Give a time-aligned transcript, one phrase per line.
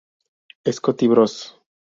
[0.71, 1.37] Scotti Bros.